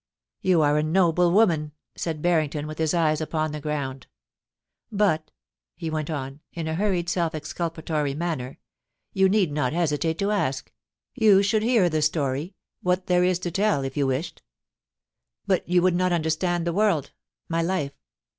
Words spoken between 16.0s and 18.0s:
understand the world— my life.